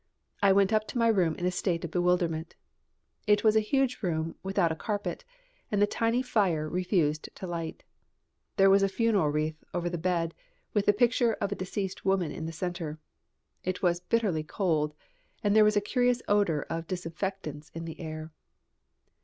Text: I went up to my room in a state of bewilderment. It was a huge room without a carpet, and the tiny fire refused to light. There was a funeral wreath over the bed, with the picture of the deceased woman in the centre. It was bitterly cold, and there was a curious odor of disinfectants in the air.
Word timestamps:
I 0.41 0.51
went 0.51 0.73
up 0.73 0.87
to 0.87 0.97
my 0.97 1.09
room 1.09 1.35
in 1.35 1.45
a 1.45 1.51
state 1.51 1.85
of 1.85 1.91
bewilderment. 1.91 2.55
It 3.27 3.43
was 3.43 3.55
a 3.55 3.59
huge 3.59 3.99
room 4.01 4.33
without 4.41 4.71
a 4.71 4.75
carpet, 4.75 5.23
and 5.71 5.79
the 5.79 5.85
tiny 5.85 6.23
fire 6.23 6.67
refused 6.67 7.29
to 7.35 7.45
light. 7.45 7.83
There 8.55 8.71
was 8.71 8.81
a 8.81 8.89
funeral 8.89 9.29
wreath 9.29 9.63
over 9.75 9.91
the 9.91 9.99
bed, 9.99 10.33
with 10.73 10.87
the 10.87 10.91
picture 10.93 11.33
of 11.33 11.51
the 11.51 11.55
deceased 11.55 12.03
woman 12.03 12.31
in 12.31 12.47
the 12.47 12.51
centre. 12.51 12.97
It 13.63 13.83
was 13.83 13.99
bitterly 13.99 14.41
cold, 14.41 14.95
and 15.43 15.55
there 15.55 15.63
was 15.63 15.77
a 15.77 15.81
curious 15.81 16.19
odor 16.27 16.63
of 16.63 16.87
disinfectants 16.87 17.69
in 17.75 17.85
the 17.85 17.99
air. 17.99 18.31